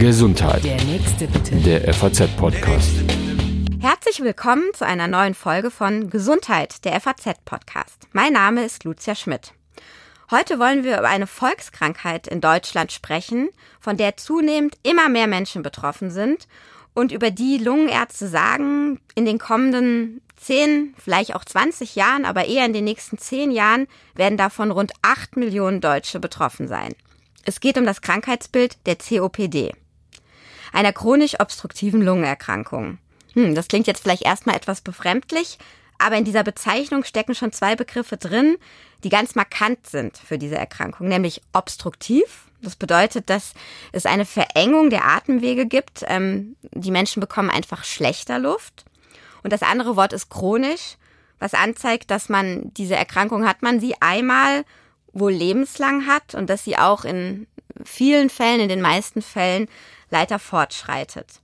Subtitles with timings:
[0.00, 0.64] Gesundheit.
[0.64, 1.54] Der nächste bitte.
[1.56, 2.90] Der FAZ-Podcast.
[3.78, 8.08] Herzlich willkommen zu einer neuen Folge von Gesundheit, der FAZ-Podcast.
[8.12, 9.52] Mein Name ist Lucia Schmidt.
[10.32, 13.48] Heute wollen wir über eine Volkskrankheit in Deutschland sprechen,
[13.78, 16.48] von der zunehmend immer mehr Menschen betroffen sind
[16.92, 22.66] und über die Lungenärzte sagen, in den kommenden 10, vielleicht auch 20 Jahren, aber eher
[22.66, 23.86] in den nächsten 10 Jahren
[24.16, 26.96] werden davon rund 8 Millionen Deutsche betroffen sein.
[27.48, 29.72] Es geht um das Krankheitsbild der COPD,
[30.72, 32.98] einer chronisch obstruktiven Lungenerkrankung.
[33.34, 35.58] Hm, das klingt jetzt vielleicht erstmal etwas befremdlich,
[35.96, 38.56] aber in dieser Bezeichnung stecken schon zwei Begriffe drin,
[39.04, 42.48] die ganz markant sind für diese Erkrankung, nämlich obstruktiv.
[42.62, 43.54] Das bedeutet, dass
[43.92, 46.04] es eine Verengung der Atemwege gibt.
[46.08, 48.86] Ähm, die Menschen bekommen einfach schlechter Luft.
[49.44, 50.96] Und das andere Wort ist chronisch,
[51.38, 54.64] was anzeigt, dass man diese Erkrankung hat man sie einmal
[55.18, 57.46] wohl lebenslang hat und dass sie auch in
[57.84, 59.68] vielen Fällen, in den meisten Fällen
[60.10, 61.40] weiter fortschreitet.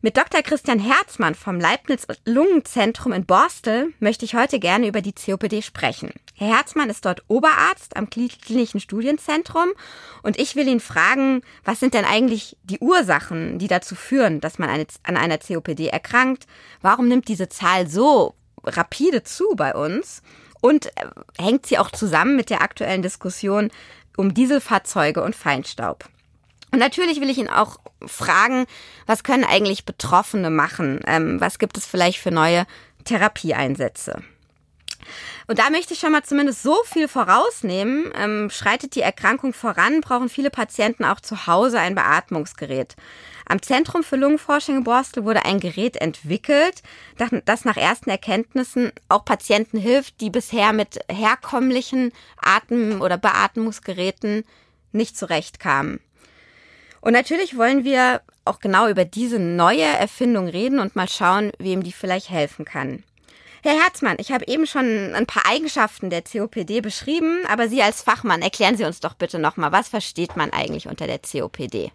[0.00, 0.42] Mit Dr.
[0.42, 6.12] Christian Herzmann vom Leibniz Lungenzentrum in Borstel möchte ich heute gerne über die COPD sprechen.
[6.36, 9.70] Herr Herzmann ist dort Oberarzt am Klinischen Studienzentrum
[10.22, 14.60] und ich will ihn fragen, was sind denn eigentlich die Ursachen, die dazu führen, dass
[14.60, 16.46] man eine, an einer COPD erkrankt?
[16.80, 20.22] Warum nimmt diese Zahl so rapide zu bei uns?
[20.60, 21.06] Und äh,
[21.38, 23.70] hängt sie auch zusammen mit der aktuellen Diskussion
[24.16, 26.04] um Dieselfahrzeuge und Feinstaub?
[26.70, 28.66] Und natürlich will ich ihn auch fragen,
[29.06, 31.00] was können eigentlich Betroffene machen?
[31.06, 32.66] Ähm, was gibt es vielleicht für neue
[33.04, 34.22] Therapieeinsätze?
[35.46, 38.12] Und da möchte ich schon mal zumindest so viel vorausnehmen.
[38.14, 42.96] Ähm, schreitet die Erkrankung voran, brauchen viele Patienten auch zu Hause ein Beatmungsgerät.
[43.50, 46.82] Am Zentrum für Lungenforschung in Borstel wurde ein Gerät entwickelt,
[47.16, 54.44] das nach ersten Erkenntnissen auch Patienten hilft, die bisher mit herkömmlichen Atem- oder Beatmungsgeräten
[54.92, 55.98] nicht zurechtkamen.
[57.00, 61.82] Und natürlich wollen wir auch genau über diese neue Erfindung reden und mal schauen, wem
[61.82, 63.02] die vielleicht helfen kann.
[63.62, 68.02] Herr Herzmann, ich habe eben schon ein paar Eigenschaften der COPD beschrieben, aber Sie als
[68.02, 71.92] Fachmann, erklären Sie uns doch bitte nochmal, was versteht man eigentlich unter der COPD?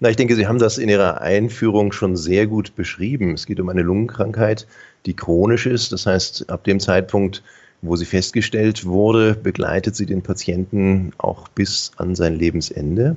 [0.00, 3.34] Na, ich denke, Sie haben das in Ihrer Einführung schon sehr gut beschrieben.
[3.34, 4.66] Es geht um eine Lungenkrankheit,
[5.06, 5.92] die chronisch ist.
[5.92, 7.42] Das heißt, ab dem Zeitpunkt,
[7.82, 13.16] wo sie festgestellt wurde, begleitet sie den Patienten auch bis an sein Lebensende.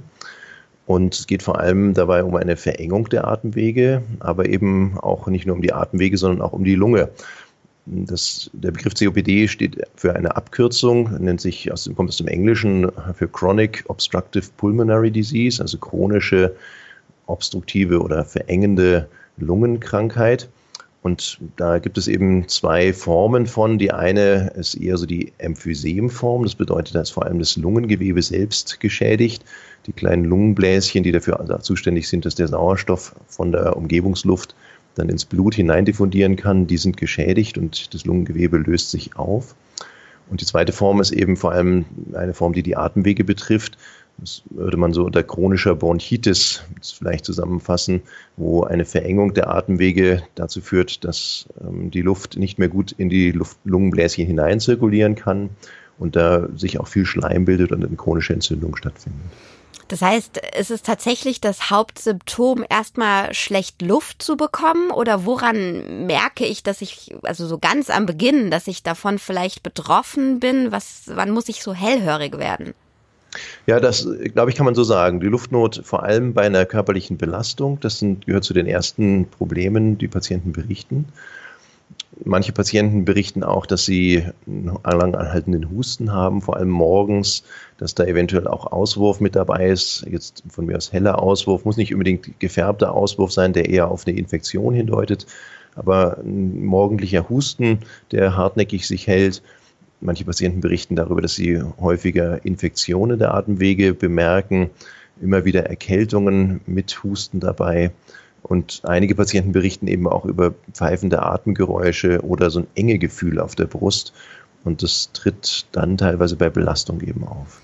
[0.88, 5.48] Und es geht vor allem dabei um eine Verengung der Atemwege, aber eben auch nicht
[5.48, 7.10] nur um die Atemwege, sondern auch um die Lunge.
[7.88, 12.92] Das, der Begriff COPD steht für eine Abkürzung, nennt sich aus kommt aus dem Englischen
[13.14, 16.56] für Chronic Obstructive Pulmonary Disease, also chronische
[17.28, 19.08] obstruktive oder verengende
[19.38, 20.50] Lungenkrankheit.
[21.04, 23.78] Und da gibt es eben zwei Formen von.
[23.78, 26.42] Die eine ist eher so die Emphysem-Form.
[26.42, 29.46] Das bedeutet, da ist vor allem das Lungengewebe selbst geschädigt.
[29.86, 34.56] Die kleinen Lungenbläschen, die dafür zuständig sind, dass der Sauerstoff von der Umgebungsluft
[34.96, 39.56] dann ins Blut hineindiffundieren kann, die sind geschädigt und das Lungengewebe löst sich auf.
[40.30, 43.78] Und die zweite Form ist eben vor allem eine Form, die die Atemwege betrifft.
[44.18, 48.02] Das würde man so unter chronischer Bronchitis vielleicht zusammenfassen,
[48.38, 53.10] wo eine Verengung der Atemwege dazu führt, dass ähm, die Luft nicht mehr gut in
[53.10, 55.50] die Luft Lungenbläschen hineinzirkulieren kann
[55.98, 59.22] und da sich auch viel Schleim bildet und eine chronische Entzündung stattfindet.
[59.88, 64.90] Das heißt, ist es tatsächlich das Hauptsymptom, erstmal schlecht Luft zu bekommen?
[64.92, 69.62] Oder woran merke ich, dass ich, also so ganz am Beginn, dass ich davon vielleicht
[69.62, 70.72] betroffen bin?
[70.72, 72.74] Was, wann muss ich so hellhörig werden?
[73.68, 75.20] Ja, das glaube ich, kann man so sagen.
[75.20, 79.98] Die Luftnot vor allem bei einer körperlichen Belastung, das sind, gehört zu den ersten Problemen,
[79.98, 81.06] die Patienten berichten.
[82.24, 87.44] Manche Patienten berichten auch, dass sie einen lang anhaltenden Husten haben, vor allem morgens,
[87.78, 90.06] dass da eventuell auch Auswurf mit dabei ist.
[90.10, 94.08] Jetzt von mir aus heller Auswurf, muss nicht unbedingt gefärbter Auswurf sein, der eher auf
[94.08, 95.26] eine Infektion hindeutet.
[95.76, 97.80] Aber ein morgendlicher Husten,
[98.12, 99.42] der hartnäckig sich hält,
[100.02, 104.70] Manche Patienten berichten darüber, dass sie häufiger Infektionen der Atemwege bemerken,
[105.22, 107.92] immer wieder Erkältungen mit Husten dabei.
[108.48, 113.56] Und einige Patienten berichten eben auch über pfeifende Atemgeräusche oder so ein enge Gefühl auf
[113.56, 114.14] der Brust.
[114.64, 117.62] Und das tritt dann teilweise bei Belastung eben auf.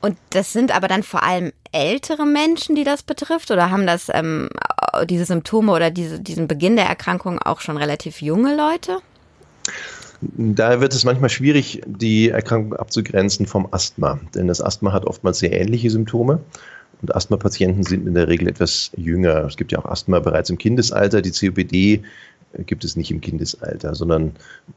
[0.00, 3.50] Und das sind aber dann vor allem ältere Menschen, die das betrifft?
[3.50, 4.48] Oder haben das ähm,
[5.08, 8.98] diese Symptome oder diese, diesen Beginn der Erkrankung auch schon relativ junge Leute?
[10.20, 15.38] Da wird es manchmal schwierig, die Erkrankung abzugrenzen vom Asthma, denn das Asthma hat oftmals
[15.38, 16.40] sehr ähnliche Symptome.
[17.00, 19.44] Und Asthma-Patienten sind in der Regel etwas jünger.
[19.44, 21.22] Es gibt ja auch Asthma bereits im Kindesalter.
[21.22, 22.02] Die COPD
[22.66, 24.32] gibt es nicht im Kindesalter, sondern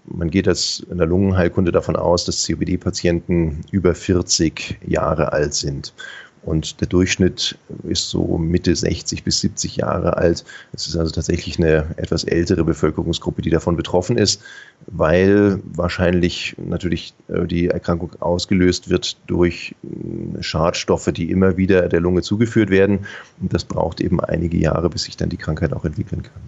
[0.05, 5.93] man geht als in der Lungenheilkunde davon aus, dass COPD-Patienten über 40 Jahre alt sind.
[6.43, 10.43] Und der Durchschnitt ist so Mitte 60 bis 70 Jahre alt.
[10.73, 14.41] Es ist also tatsächlich eine etwas ältere Bevölkerungsgruppe, die davon betroffen ist,
[14.87, 21.99] weil wahrscheinlich natürlich äh, die Erkrankung ausgelöst wird durch äh, Schadstoffe, die immer wieder der
[21.99, 23.05] Lunge zugeführt werden.
[23.39, 26.41] Und das braucht eben einige Jahre, bis sich dann die Krankheit auch entwickeln kann.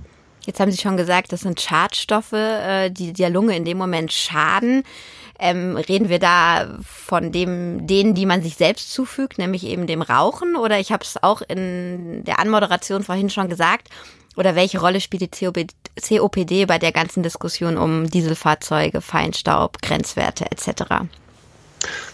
[0.45, 4.11] Jetzt haben Sie schon gesagt, das sind Schadstoffe, äh, die der Lunge in dem Moment
[4.11, 4.83] schaden.
[5.39, 10.01] Ähm, reden wir da von dem, denen, die man sich selbst zufügt, nämlich eben dem
[10.01, 10.55] Rauchen?
[10.55, 13.89] Oder ich habe es auch in der Anmoderation vorhin schon gesagt.
[14.35, 15.67] Oder welche Rolle spielt die
[16.01, 20.83] COPD bei der ganzen Diskussion um Dieselfahrzeuge, Feinstaub, Grenzwerte etc.?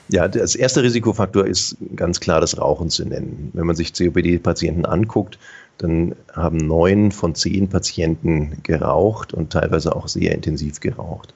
[0.10, 3.52] Ja, das erste Risikofaktor ist ganz klar das Rauchen zu nennen.
[3.54, 5.38] Wenn man sich COPD-Patienten anguckt,
[5.78, 11.34] dann haben neun von zehn Patienten geraucht und teilweise auch sehr intensiv geraucht.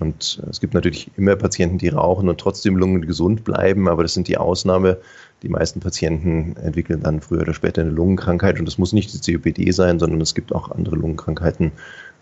[0.00, 4.26] Und es gibt natürlich immer Patienten, die rauchen und trotzdem lungengesund bleiben, aber das sind
[4.26, 4.98] die Ausnahme.
[5.42, 9.32] Die meisten Patienten entwickeln dann früher oder später eine Lungenkrankheit und das muss nicht die
[9.32, 11.70] COPD sein, sondern es gibt auch andere Lungenkrankheiten,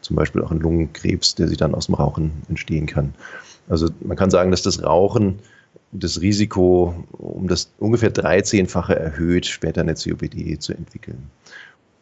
[0.02, 3.14] zum Beispiel auch einen Lungenkrebs, der sich dann aus dem Rauchen entstehen kann.
[3.68, 5.38] Also man kann sagen, dass das Rauchen
[5.92, 11.30] das Risiko um das ungefähr 13-fache erhöht, später eine COPD zu entwickeln.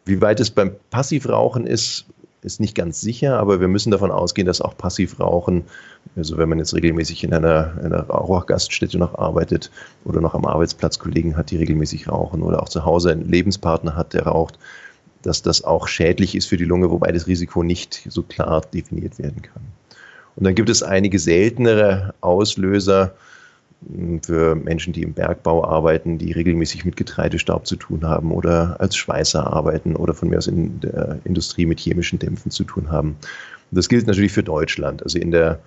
[0.05, 2.05] Wie weit es beim Passivrauchen ist,
[2.43, 5.63] ist nicht ganz sicher, aber wir müssen davon ausgehen, dass auch Passivrauchen,
[6.15, 9.69] also wenn man jetzt regelmäßig in einer, einer Rauchergaststätte noch arbeitet
[10.05, 13.95] oder noch am Arbeitsplatz Kollegen hat, die regelmäßig rauchen oder auch zu Hause einen Lebenspartner
[13.95, 14.57] hat, der raucht,
[15.21, 19.19] dass das auch schädlich ist für die Lunge, wobei das Risiko nicht so klar definiert
[19.19, 19.63] werden kann.
[20.35, 23.13] Und dann gibt es einige seltenere Auslöser,
[24.21, 28.95] für Menschen, die im Bergbau arbeiten, die regelmäßig mit Getreidestaub zu tun haben oder als
[28.95, 33.17] Schweißer arbeiten oder von mir aus in der Industrie mit chemischen Dämpfen zu tun haben.
[33.71, 35.01] Das gilt natürlich für Deutschland.
[35.01, 35.59] Also in der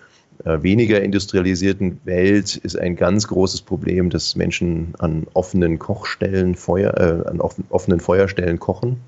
[0.44, 6.94] äh, weniger industrialisierten Welt ist ein ganz großes Problem, dass Menschen an offenen Kochstellen, Feuer,
[6.96, 9.00] äh, an offenen Feuerstellen kochen.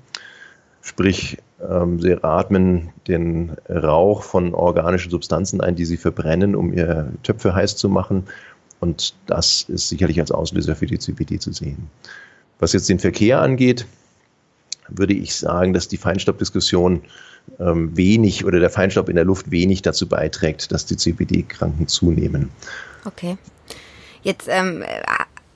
[0.81, 7.11] Sprich, ähm, sie atmen den Rauch von organischen Substanzen ein, die sie verbrennen, um ihre
[7.23, 8.25] Töpfe heiß zu machen
[8.79, 11.89] und das ist sicherlich als Auslöser für die CPD zu sehen.
[12.59, 13.85] Was jetzt den Verkehr angeht,
[14.89, 17.01] würde ich sagen, dass die Feinstaubdiskussion
[17.59, 22.49] ähm, wenig oder der Feinstaub in der Luft wenig dazu beiträgt, dass die CPD-Kranken zunehmen.
[23.05, 23.37] Okay.
[24.23, 24.83] Jetzt ähm,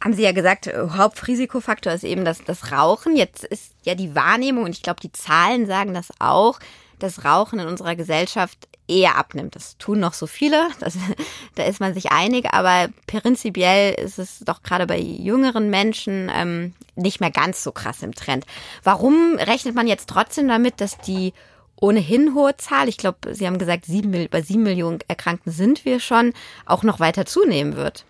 [0.02, 3.16] haben Sie ja gesagt, Hauptrisikofaktor ist eben das, das Rauchen.
[3.16, 6.60] Jetzt ist ja die Wahrnehmung, und ich glaube, die Zahlen sagen das auch,
[7.04, 9.56] dass Rauchen in unserer Gesellschaft eher abnimmt.
[9.56, 10.98] Das tun noch so viele, das,
[11.56, 16.74] da ist man sich einig, aber prinzipiell ist es doch gerade bei jüngeren Menschen ähm,
[16.96, 18.46] nicht mehr ganz so krass im Trend.
[18.84, 21.34] Warum rechnet man jetzt trotzdem damit, dass die
[21.80, 26.00] ohnehin hohe Zahl, ich glaube, Sie haben gesagt, sieben, bei sieben Millionen Erkrankten sind wir
[26.00, 26.34] schon,
[26.66, 28.06] auch noch weiter zunehmen wird?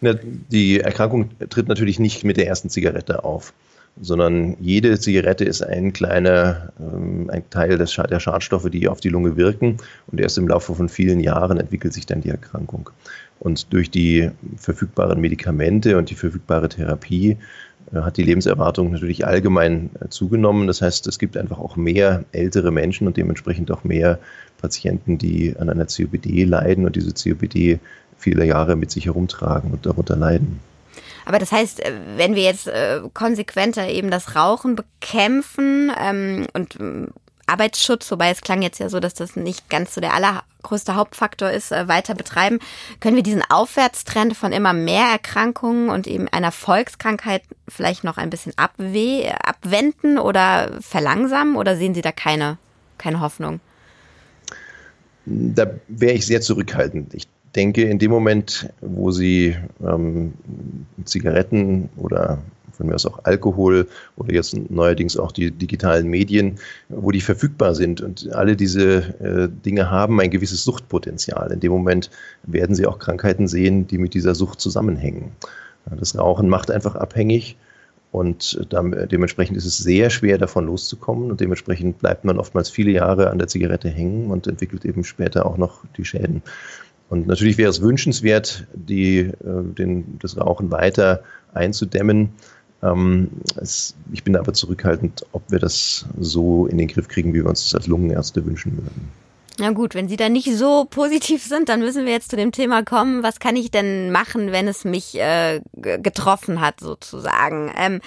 [0.00, 3.52] Die Erkrankung tritt natürlich nicht mit der ersten Zigarette auf
[4.00, 9.08] sondern jede Zigarette ist ein kleiner ähm, ein Teil des, der Schadstoffe, die auf die
[9.08, 9.76] Lunge wirken.
[10.06, 12.90] Und erst im Laufe von vielen Jahren entwickelt sich dann die Erkrankung.
[13.38, 17.38] Und durch die verfügbaren Medikamente und die verfügbare Therapie
[17.92, 20.66] äh, hat die Lebenserwartung natürlich allgemein äh, zugenommen.
[20.66, 24.18] Das heißt, es gibt einfach auch mehr ältere Menschen und dementsprechend auch mehr
[24.60, 27.80] Patienten, die an einer COPD leiden und diese COPD
[28.16, 30.60] viele Jahre mit sich herumtragen und darunter leiden.
[31.30, 36.74] Aber das heißt, äh, wenn wir jetzt äh, konsequenter eben das Rauchen bekämpfen ähm, und
[36.80, 37.06] äh,
[37.46, 41.48] Arbeitsschutz, wobei es klang jetzt ja so, dass das nicht ganz so der allergrößte Hauptfaktor
[41.48, 42.58] ist, äh, weiter betreiben,
[42.98, 48.30] können wir diesen Aufwärtstrend von immer mehr Erkrankungen und eben einer Volkskrankheit vielleicht noch ein
[48.30, 52.58] bisschen abwe abwenden oder verlangsamen oder sehen Sie da keine,
[52.98, 53.60] keine Hoffnung?
[55.26, 57.14] Da wäre ich sehr zurückhaltend.
[57.14, 60.34] Ich denke, in dem Moment, wo sie ähm,
[61.04, 62.38] Zigaretten oder
[62.80, 67.74] von mir aus auch Alkohol oder jetzt neuerdings auch die digitalen Medien, wo die verfügbar
[67.74, 71.52] sind und alle diese äh, Dinge haben ein gewisses Suchtpotenzial.
[71.52, 72.10] In dem Moment
[72.44, 75.32] werden sie auch Krankheiten sehen, die mit dieser Sucht zusammenhängen.
[75.98, 77.56] Das Rauchen macht einfach abhängig
[78.12, 83.30] und dementsprechend ist es sehr schwer, davon loszukommen und dementsprechend bleibt man oftmals viele Jahre
[83.30, 86.42] an der Zigarette hängen und entwickelt eben später auch noch die Schäden.
[87.10, 92.30] Und natürlich wäre es wünschenswert, die, äh, den, das Rauchen weiter einzudämmen.
[92.82, 97.42] Ähm, es, ich bin aber zurückhaltend, ob wir das so in den Griff kriegen, wie
[97.42, 99.10] wir uns das als Lungenärzte wünschen würden.
[99.58, 102.52] Na gut, wenn Sie da nicht so positiv sind, dann müssen wir jetzt zu dem
[102.52, 103.22] Thema kommen.
[103.22, 107.70] Was kann ich denn machen, wenn es mich äh, getroffen hat, sozusagen?
[107.76, 108.00] Ähm,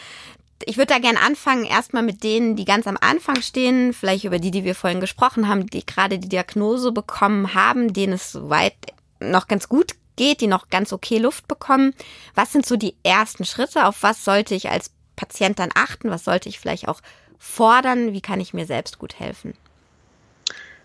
[0.65, 4.39] ich würde da gern anfangen, erstmal mit denen, die ganz am Anfang stehen, vielleicht über
[4.39, 8.73] die, die wir vorhin gesprochen haben, die gerade die Diagnose bekommen haben, denen es soweit
[9.19, 11.93] noch ganz gut geht, die noch ganz okay Luft bekommen.
[12.35, 13.85] Was sind so die ersten Schritte?
[13.85, 16.09] Auf was sollte ich als Patient dann achten?
[16.09, 17.01] Was sollte ich vielleicht auch
[17.39, 18.13] fordern?
[18.13, 19.53] Wie kann ich mir selbst gut helfen?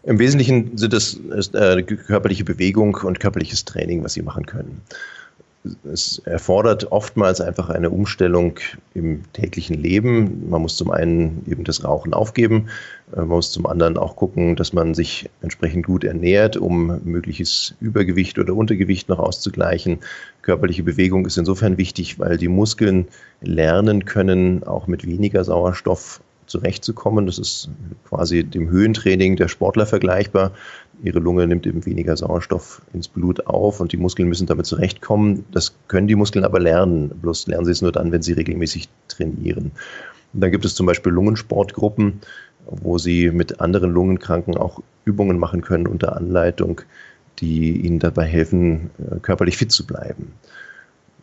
[0.04, 1.18] Im Wesentlichen sind es
[1.54, 4.82] äh, körperliche Bewegung und körperliches Training, was Sie machen können
[5.84, 8.58] es erfordert oftmals einfach eine Umstellung
[8.94, 10.48] im täglichen Leben.
[10.50, 12.68] Man muss zum einen eben das Rauchen aufgeben,
[13.12, 17.74] äh, man muss zum anderen auch gucken, dass man sich entsprechend gut ernährt, um mögliches
[17.80, 19.98] Übergewicht oder Untergewicht noch auszugleichen.
[20.42, 23.08] Körperliche Bewegung ist insofern wichtig, weil die Muskeln
[23.40, 27.26] lernen können, auch mit weniger Sauerstoff zurechtzukommen.
[27.26, 27.70] Das ist
[28.08, 30.52] quasi dem Höhentraining der Sportler vergleichbar.
[31.02, 35.44] Ihre Lunge nimmt eben weniger Sauerstoff ins Blut auf und die Muskeln müssen damit zurechtkommen.
[35.52, 37.10] Das können die Muskeln aber lernen.
[37.10, 39.70] Bloß lernen sie es nur dann, wenn sie regelmäßig trainieren.
[40.32, 42.20] Und dann gibt es zum Beispiel Lungensportgruppen,
[42.66, 46.80] wo sie mit anderen Lungenkranken auch Übungen machen können unter Anleitung,
[47.38, 50.32] die ihnen dabei helfen, äh, körperlich fit zu bleiben.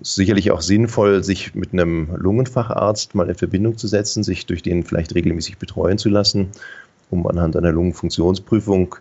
[0.02, 4.62] Ist sicherlich auch sinnvoll, sich mit einem Lungenfacharzt mal in Verbindung zu setzen, sich durch
[4.62, 6.50] den vielleicht regelmäßig betreuen zu lassen,
[7.10, 8.96] um anhand einer Lungenfunktionsprüfung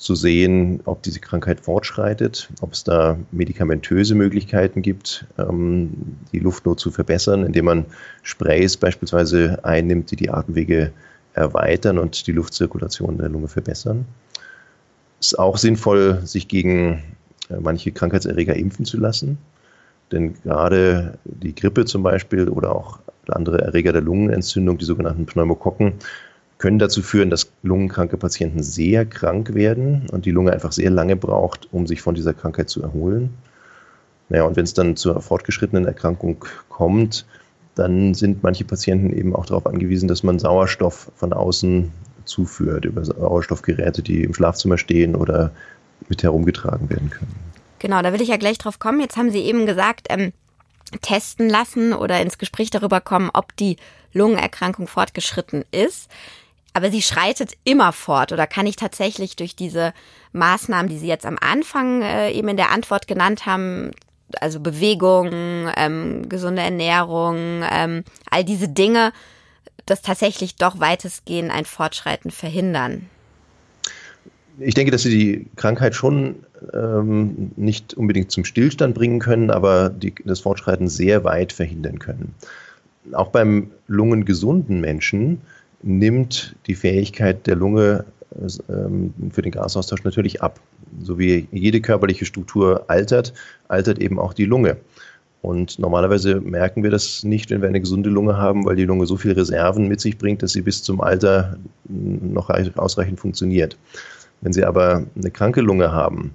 [0.00, 5.90] zu sehen, ob diese Krankheit fortschreitet, ob es da medikamentöse Möglichkeiten gibt, ähm,
[6.32, 7.84] die Luftnot zu verbessern, indem man
[8.22, 10.92] Sprays beispielsweise einnimmt, die die Atemwege
[11.34, 14.06] erweitern und die Luftzirkulation der Lunge verbessern.
[15.20, 17.02] Es ist auch sinnvoll, sich gegen
[17.50, 19.36] äh, manche Krankheitserreger impfen zu lassen,
[20.12, 22.98] denn gerade die Grippe zum Beispiel oder auch
[23.28, 25.94] andere Erreger der Lungenentzündung, die sogenannten Pneumokokken,
[26.58, 31.16] können dazu führen, dass lungenkranke Patienten sehr krank werden und die Lunge einfach sehr lange
[31.16, 33.30] braucht, um sich von dieser Krankheit zu erholen.
[34.28, 37.24] Naja, und wenn es dann zur fortgeschrittenen Erkrankung kommt,
[37.74, 41.90] dann sind manche Patienten eben auch darauf angewiesen, dass man Sauerstoff von außen
[42.26, 45.50] zuführt, über Sauerstoffgeräte, die im Schlafzimmer stehen oder
[46.08, 47.49] mit herumgetragen werden können.
[47.80, 49.00] Genau, da will ich ja gleich drauf kommen.
[49.00, 50.32] Jetzt haben Sie eben gesagt, ähm,
[51.02, 53.76] testen lassen oder ins Gespräch darüber kommen, ob die
[54.12, 56.08] Lungenerkrankung fortgeschritten ist
[56.72, 59.92] aber sie schreitet immer fort oder kann ich tatsächlich durch diese
[60.32, 63.90] Maßnahmen, die Sie jetzt am Anfang äh, eben in der Antwort genannt haben,
[64.40, 69.12] also Bewegung, ähm, gesunde Ernährung, ähm, all diese Dinge,
[69.86, 73.06] das tatsächlich doch weitestgehend ein Fortschreiten verhindern?
[74.58, 79.90] Ich denke, dass sie die Krankheit schon ähm, nicht unbedingt zum Stillstand bringen können, aber
[79.90, 82.34] die, das Fortschreiten sehr weit verhindern können.
[83.12, 85.40] Auch beim lungengesunden Menschen
[85.82, 88.04] nimmt die Fähigkeit der Lunge
[88.68, 90.60] ähm, für den Gasaustausch natürlich ab.
[91.02, 93.32] So wie jede körperliche Struktur altert,
[93.68, 94.76] altert eben auch die Lunge.
[95.42, 99.06] Und normalerweise merken wir das nicht, wenn wir eine gesunde Lunge haben, weil die Lunge
[99.06, 101.56] so viele Reserven mit sich bringt, dass sie bis zum Alter
[101.88, 103.78] noch ausreichend funktioniert.
[104.42, 106.34] Wenn Sie aber eine kranke Lunge haben,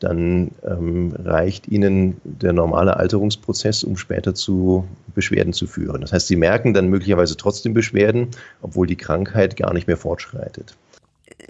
[0.00, 6.00] dann ähm, reicht ihnen der normale Alterungsprozess, um später zu Beschwerden zu führen.
[6.00, 8.28] Das heißt, sie merken dann möglicherweise trotzdem Beschwerden,
[8.62, 10.76] obwohl die Krankheit gar nicht mehr fortschreitet.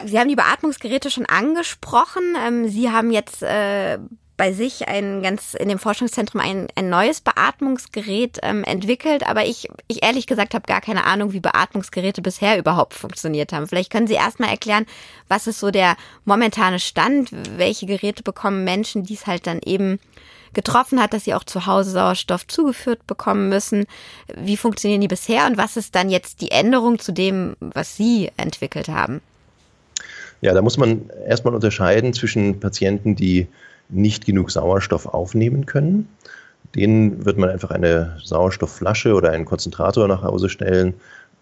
[0.05, 2.23] Sie haben die Beatmungsgeräte schon angesprochen.
[2.47, 3.99] Ähm, sie haben jetzt äh,
[4.39, 9.69] bei sich ein ganz in dem Forschungszentrum ein, ein neues Beatmungsgerät ähm, entwickelt, aber ich,
[9.89, 13.67] ich ehrlich gesagt habe gar keine Ahnung, wie Beatmungsgeräte bisher überhaupt funktioniert haben.
[13.67, 14.87] Vielleicht können Sie erstmal erklären,
[15.27, 19.99] was ist so der momentane Stand, welche Geräte bekommen Menschen, die es halt dann eben
[20.55, 23.87] getroffen hat, dass sie auch zu Hause Sauerstoff zugeführt bekommen müssen.
[24.35, 28.31] Wie funktionieren die bisher und was ist dann jetzt die Änderung zu dem, was Sie
[28.37, 29.21] entwickelt haben?
[30.41, 33.49] Ja, da muss man erstmal unterscheiden zwischen Patienten, die
[33.89, 36.09] nicht genug Sauerstoff aufnehmen können.
[36.75, 40.95] Denen wird man einfach eine Sauerstoffflasche oder einen Konzentrator nach Hause stellen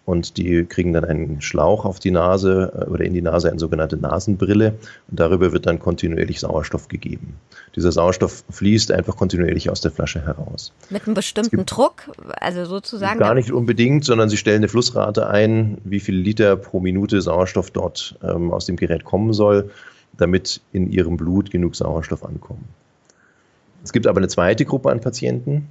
[0.07, 3.59] und die kriegen dann einen Schlauch auf die Nase äh, oder in die Nase, eine
[3.59, 4.75] sogenannte Nasenbrille
[5.09, 7.35] und darüber wird dann kontinuierlich Sauerstoff gegeben.
[7.75, 10.71] Dieser Sauerstoff fließt einfach kontinuierlich aus der Flasche heraus.
[10.89, 13.19] Mit einem bestimmten Druck, also sozusagen?
[13.19, 17.71] Gar nicht unbedingt, sondern sie stellen eine Flussrate ein, wie viel Liter pro Minute Sauerstoff
[17.71, 19.69] dort ähm, aus dem Gerät kommen soll
[20.17, 22.63] damit in ihrem Blut genug Sauerstoff ankommt.
[23.83, 25.67] Es gibt aber eine zweite Gruppe an Patienten,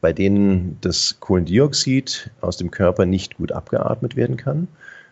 [0.00, 4.68] bei denen das Kohlendioxid aus dem Körper nicht gut abgeatmet werden kann.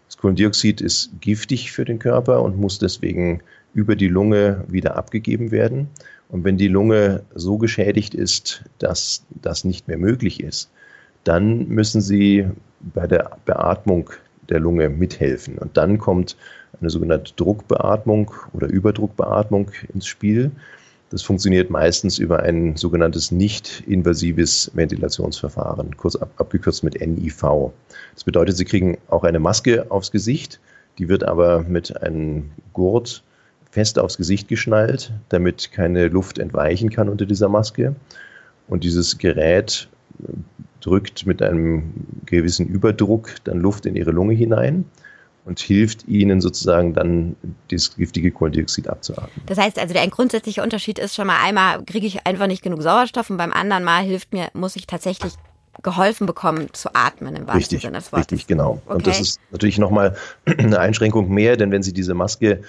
[0.06, 3.42] Das Kohlendioxid ist giftig für den Körper und muss deswegen
[3.74, 5.88] über die Lunge wieder abgegeben werden.
[6.28, 10.70] Und wenn die Lunge so geschädigt ist, dass das nicht mehr möglich ist,
[11.24, 12.46] dann müssen Sie
[12.80, 14.10] bei der Beatmung
[14.48, 15.58] der Lunge mithelfen.
[15.58, 16.36] Und dann kommt
[16.80, 20.50] eine sogenannte Druckbeatmung oder Überdruckbeatmung ins Spiel.
[21.10, 27.70] Das funktioniert meistens über ein sogenanntes nicht-invasives Ventilationsverfahren, kurz ab, abgekürzt mit NIV.
[28.14, 30.60] Das bedeutet, Sie kriegen auch eine Maske aufs Gesicht,
[30.98, 33.22] die wird aber mit einem Gurt
[33.70, 37.94] fest aufs Gesicht geschnallt, damit keine Luft entweichen kann unter dieser Maske.
[38.68, 39.88] Und dieses Gerät
[40.80, 41.92] drückt mit einem
[42.26, 44.86] gewissen Überdruck dann Luft in ihre Lunge hinein
[45.46, 47.36] und hilft ihnen sozusagen dann
[47.70, 49.46] das giftige Kohlendioxid abzuatmen.
[49.46, 52.62] Das heißt also, der ein grundsätzlicher Unterschied ist schon mal einmal kriege ich einfach nicht
[52.62, 55.32] genug Sauerstoff und beim anderen Mal hilft mir, muss ich tatsächlich
[55.82, 58.32] geholfen bekommen zu atmen im wahrsten richtig, Sinne des Wortes.
[58.32, 58.80] Richtig, genau.
[58.86, 58.94] Okay.
[58.94, 62.62] Und das ist natürlich nochmal eine Einschränkung mehr, denn wenn Sie diese Maske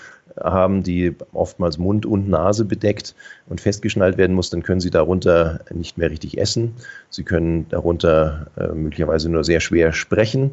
[0.44, 3.16] haben, die oftmals Mund und Nase bedeckt
[3.48, 6.76] und festgeschnallt werden muss, dann können Sie darunter nicht mehr richtig essen.
[7.10, 10.52] Sie können darunter äh, möglicherweise nur sehr schwer sprechen.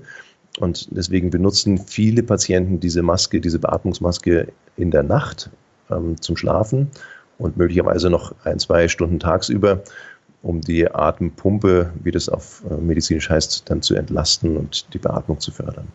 [0.58, 5.50] Und deswegen benutzen viele Patienten diese Maske, diese Beatmungsmaske in der Nacht
[5.90, 6.90] ähm, zum Schlafen
[7.38, 9.82] und möglicherweise noch ein, zwei Stunden tagsüber
[10.42, 15.40] um die Atempumpe, wie das auf äh, medizinisch heißt, dann zu entlasten und die Beatmung
[15.40, 15.88] zu fördern.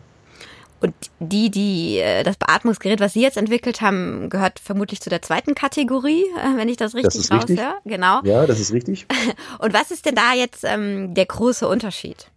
[0.80, 5.22] Und die, die äh, das Beatmungsgerät, was Sie jetzt entwickelt haben, gehört vermutlich zu der
[5.22, 7.74] zweiten Kategorie, äh, wenn ich das richtig das raushöre.
[7.84, 8.22] Genau.
[8.24, 9.06] Ja, das ist richtig.
[9.58, 12.29] Und was ist denn da jetzt ähm, der große Unterschied?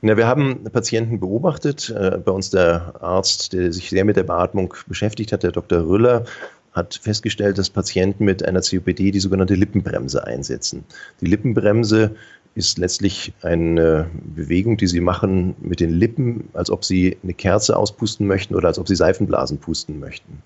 [0.00, 1.90] Ja, wir haben Patienten beobachtet.
[1.90, 5.86] Äh, bei uns der Arzt, der sich sehr mit der Beatmung beschäftigt hat, der Dr.
[5.88, 6.24] Rüller,
[6.72, 10.84] hat festgestellt, dass Patienten mit einer COPD die sogenannte Lippenbremse einsetzen.
[11.20, 12.14] Die Lippenbremse
[12.54, 17.76] ist letztlich eine Bewegung, die sie machen mit den Lippen, als ob sie eine Kerze
[17.76, 20.42] auspusten möchten oder als ob sie Seifenblasen pusten möchten.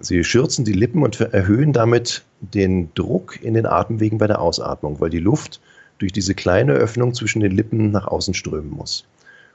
[0.00, 5.00] Sie schürzen die Lippen und erhöhen damit den Druck in den Atemwegen bei der Ausatmung,
[5.00, 5.60] weil die Luft
[5.98, 9.04] durch diese kleine Öffnung zwischen den Lippen nach außen strömen muss.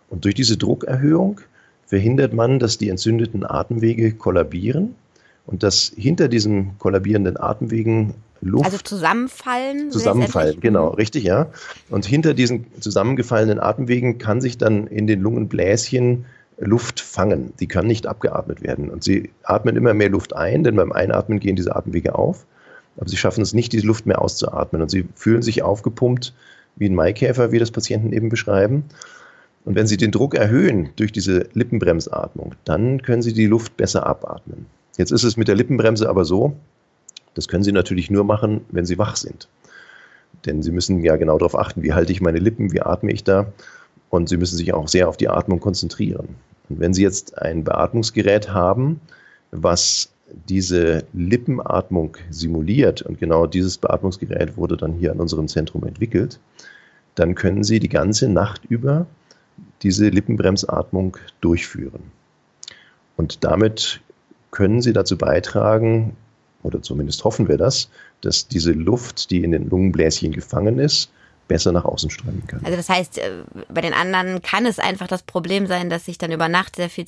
[0.10, 1.42] Und durch diese Druckerhöhung
[1.86, 4.96] verhindert man, dass die entzündeten Atemwege kollabieren
[5.46, 8.66] und dass hinter diesen kollabierenden Atemwegen Luft.
[8.66, 9.92] Also zusammenfallen?
[9.92, 11.48] Zusammenfallen, genau, richtig, ja.
[11.90, 16.26] Und hinter diesen zusammengefallenen Atemwegen kann sich dann in den Lungenbläschen
[16.60, 17.54] Luft fangen.
[17.60, 18.90] Die kann nicht abgeatmet werden.
[18.90, 22.46] Und sie atmen immer mehr Luft ein, denn beim Einatmen gehen diese Atemwege auf.
[22.98, 24.82] Aber sie schaffen es nicht, diese Luft mehr auszuatmen.
[24.82, 26.34] Und sie fühlen sich aufgepumpt
[26.76, 28.86] wie ein Maikäfer, wie das Patienten eben beschreiben.
[29.66, 34.06] Und wenn sie den Druck erhöhen durch diese Lippenbremsatmung, dann können sie die Luft besser
[34.06, 34.66] abatmen.
[34.98, 36.56] Jetzt ist es mit der Lippenbremse aber so,
[37.38, 39.48] das können Sie natürlich nur machen, wenn Sie wach sind.
[40.48, 43.24] Denn Sie müssen ja genau darauf achten, wie halte ich meine Lippen, wie atme ich
[43.24, 43.54] da.
[44.10, 46.30] Und Sie müssen sich auch sehr auf die Atmung konzentrieren.
[46.68, 49.02] Und wenn Sie jetzt ein Beatmungsgerät haben,
[49.52, 50.10] was
[50.50, 56.40] diese Lippenatmung simuliert, und genau dieses Beatmungsgerät wurde dann hier an unserem Zentrum entwickelt,
[57.16, 59.08] dann können Sie die ganze Nacht über
[59.82, 62.12] diese Lippenbremsatmung durchführen.
[63.16, 64.02] Und damit
[64.52, 66.16] können sie dazu beitragen,
[66.64, 67.90] oder zumindest hoffen wir das,
[68.22, 71.12] dass diese Luft, die in den Lungenbläschen gefangen ist,
[71.48, 72.62] besser nach außen strömen kann.
[72.64, 76.18] Also das heißt, äh, bei den anderen kann es einfach das Problem sein, dass sich
[76.18, 77.06] dann über Nacht sehr viel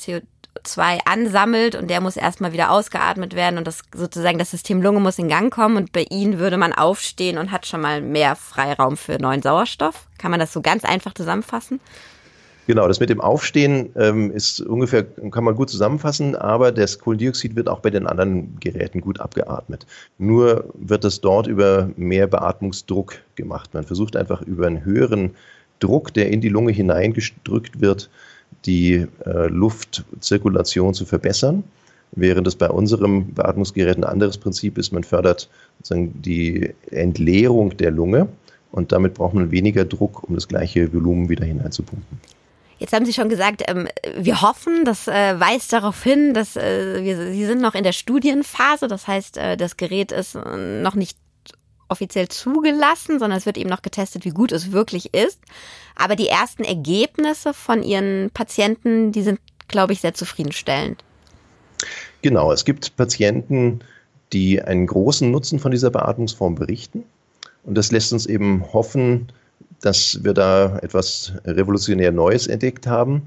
[0.63, 5.00] CO2 ansammelt und der muss erstmal wieder ausgeatmet werden und das sozusagen das System Lunge
[5.00, 8.36] muss in Gang kommen und bei ihnen würde man aufstehen und hat schon mal mehr
[8.36, 10.08] Freiraum für neuen Sauerstoff.
[10.17, 11.80] Kann man das so ganz einfach zusammenfassen?
[12.67, 17.56] Genau, das mit dem Aufstehen ähm, ist ungefähr, kann man gut zusammenfassen, aber das Kohlendioxid
[17.56, 19.88] wird auch bei den anderen Geräten gut abgeatmet.
[20.19, 23.74] Nur wird das dort über mehr Beatmungsdruck gemacht.
[23.74, 25.32] Man versucht einfach über einen höheren
[25.80, 28.12] Druck, der in die Lunge hineingedrückt wird,
[28.65, 31.63] die äh, Luftzirkulation zu verbessern.
[32.12, 37.91] Während es bei unserem Beatmungsgerät ein anderes Prinzip ist, man fördert sozusagen die Entleerung der
[37.91, 38.28] Lunge
[38.72, 42.19] und damit braucht man weniger Druck, um das gleiche Volumen wieder hineinzupumpen.
[42.80, 47.04] Jetzt haben Sie schon gesagt, ähm, wir hoffen, das äh, weist darauf hin, dass äh,
[47.04, 48.88] wir, Sie sind noch in der Studienphase.
[48.88, 51.17] Das heißt, äh, das Gerät ist äh, noch nicht
[51.89, 55.39] offiziell zugelassen, sondern es wird eben noch getestet, wie gut es wirklich ist.
[55.99, 61.03] Aber die ersten Ergebnisse von Ihren Patienten, die sind, glaube ich, sehr zufriedenstellend.
[62.21, 63.81] Genau, es gibt Patienten,
[64.31, 67.03] die einen großen Nutzen von dieser Beatmungsform berichten.
[67.63, 69.27] Und das lässt uns eben hoffen,
[69.81, 73.23] dass wir da etwas revolutionär Neues entdeckt haben.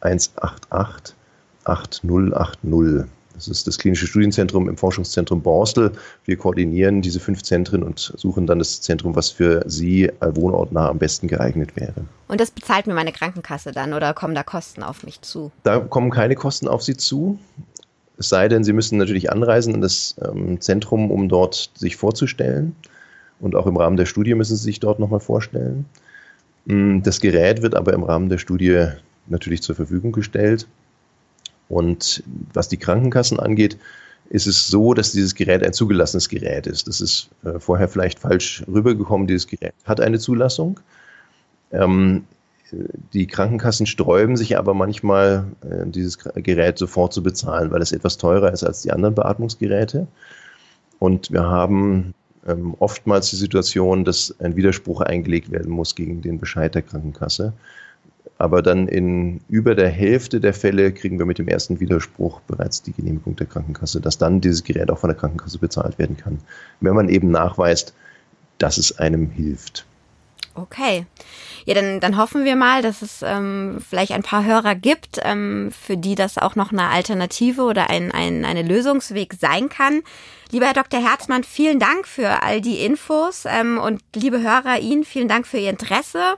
[0.00, 1.16] 188
[1.64, 3.08] 8080.
[3.34, 5.92] Das ist das klinische Studienzentrum im Forschungszentrum Borstel.
[6.24, 10.98] Wir koordinieren diese fünf Zentren und suchen dann das Zentrum, was für Sie wohnortnah am
[10.98, 12.04] besten geeignet wäre.
[12.28, 15.50] Und das bezahlt mir meine Krankenkasse dann oder kommen da Kosten auf mich zu?
[15.62, 17.38] Da kommen keine Kosten auf Sie zu.
[18.18, 22.76] Es sei denn, Sie müssen natürlich anreisen in das ähm, Zentrum, um dort sich vorzustellen.
[23.42, 25.84] Und auch im Rahmen der Studie müssen Sie sich dort nochmal vorstellen.
[26.64, 28.86] Mm, das Gerät wird aber im Rahmen der Studie
[29.26, 30.68] natürlich zur Verfügung gestellt.
[31.68, 32.22] Und
[32.54, 33.78] was die Krankenkassen angeht,
[34.30, 36.86] ist es so, dass dieses Gerät ein zugelassenes Gerät ist.
[36.86, 39.26] Das ist äh, vorher vielleicht falsch rübergekommen.
[39.26, 40.78] Dieses Gerät hat eine Zulassung.
[41.72, 42.24] Ähm,
[43.12, 48.18] die Krankenkassen sträuben sich aber manchmal, äh, dieses Gerät sofort zu bezahlen, weil es etwas
[48.18, 50.06] teurer ist als die anderen Beatmungsgeräte.
[51.00, 52.14] Und wir haben
[52.46, 57.52] ähm, oftmals die Situation, dass ein Widerspruch eingelegt werden muss gegen den Bescheid der Krankenkasse.
[58.38, 62.82] Aber dann in über der Hälfte der Fälle kriegen wir mit dem ersten Widerspruch bereits
[62.82, 66.38] die Genehmigung der Krankenkasse, dass dann dieses Gerät auch von der Krankenkasse bezahlt werden kann,
[66.80, 67.94] wenn man eben nachweist,
[68.58, 69.86] dass es einem hilft.
[70.54, 71.06] Okay.
[71.64, 75.72] Ja, dann, dann hoffen wir mal, dass es ähm, vielleicht ein paar Hörer gibt, ähm,
[75.72, 80.02] für die das auch noch eine Alternative oder ein, ein eine Lösungsweg sein kann.
[80.50, 81.00] Lieber Herr Dr.
[81.00, 85.58] Herzmann, vielen Dank für all die Infos ähm, und liebe Hörer, Ihnen vielen Dank für
[85.58, 86.36] Ihr Interesse.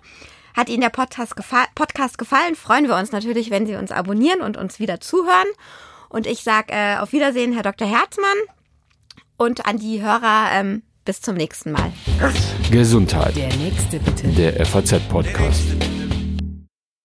[0.57, 2.55] Hat Ihnen der Podcast, gefa Podcast gefallen?
[2.55, 5.49] Freuen wir uns natürlich, wenn Sie uns abonnieren und uns wieder zuhören.
[6.09, 7.89] Und ich sage äh, auf Wiedersehen, Herr Dr.
[7.89, 8.37] Herzmann.
[9.37, 11.93] Und an die Hörer, ähm, bis zum nächsten Mal.
[12.71, 13.37] Gesundheit.
[13.37, 14.29] Der nächste bitte.
[14.29, 16.04] Der FAZ-Podcast.